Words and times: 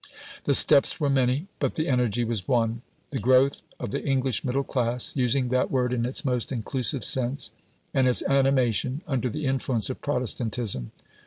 The 0.45 0.55
steps 0.55 0.99
were 0.99 1.11
many, 1.11 1.45
but 1.59 1.75
the 1.75 1.87
energy 1.87 2.23
was 2.23 2.47
one 2.47 2.81
the 3.11 3.19
growth 3.19 3.61
of 3.79 3.91
the 3.91 4.03
English 4.03 4.43
middle 4.43 4.63
class, 4.63 5.15
using 5.15 5.49
that 5.49 5.69
word 5.69 5.93
in 5.93 6.07
its 6.07 6.25
most 6.25 6.51
inclusive 6.51 7.03
sense, 7.03 7.51
and 7.93 8.07
its 8.07 8.23
animation 8.23 9.03
under 9.05 9.29
the 9.29 9.45
influence 9.45 9.91
of 9.91 10.01
Protestantism. 10.01 10.91